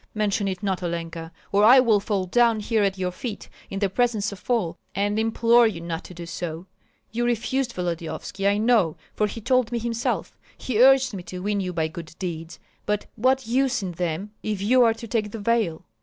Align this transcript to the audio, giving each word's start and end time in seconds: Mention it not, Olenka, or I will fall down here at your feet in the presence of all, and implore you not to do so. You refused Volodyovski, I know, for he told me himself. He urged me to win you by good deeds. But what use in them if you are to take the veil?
Mention 0.15 0.47
it 0.47 0.63
not, 0.63 0.81
Olenka, 0.81 1.31
or 1.51 1.63
I 1.63 1.79
will 1.79 1.99
fall 1.99 2.25
down 2.25 2.59
here 2.59 2.81
at 2.81 2.97
your 2.97 3.11
feet 3.11 3.49
in 3.69 3.77
the 3.77 3.87
presence 3.87 4.31
of 4.31 4.49
all, 4.49 4.75
and 4.95 5.19
implore 5.19 5.67
you 5.67 5.79
not 5.79 6.03
to 6.05 6.15
do 6.15 6.25
so. 6.25 6.65
You 7.11 7.23
refused 7.23 7.73
Volodyovski, 7.75 8.47
I 8.47 8.57
know, 8.57 8.97
for 9.13 9.27
he 9.27 9.39
told 9.39 9.71
me 9.71 9.77
himself. 9.77 10.39
He 10.57 10.81
urged 10.81 11.13
me 11.13 11.21
to 11.29 11.43
win 11.43 11.59
you 11.59 11.71
by 11.71 11.87
good 11.87 12.15
deeds. 12.17 12.57
But 12.87 13.05
what 13.15 13.45
use 13.45 13.83
in 13.83 13.91
them 13.91 14.31
if 14.41 14.59
you 14.59 14.83
are 14.83 14.95
to 14.95 15.07
take 15.07 15.29
the 15.29 15.37
veil? 15.39 15.85